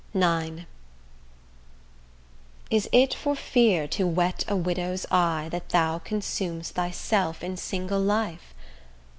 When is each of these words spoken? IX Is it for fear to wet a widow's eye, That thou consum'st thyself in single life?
IX 0.15 0.61
Is 2.71 2.89
it 2.91 3.13
for 3.13 3.35
fear 3.35 3.87
to 3.89 4.07
wet 4.07 4.43
a 4.47 4.55
widow's 4.55 5.05
eye, 5.11 5.47
That 5.51 5.69
thou 5.69 5.99
consum'st 5.99 6.69
thyself 6.71 7.43
in 7.43 7.55
single 7.55 7.99
life? 8.01 8.55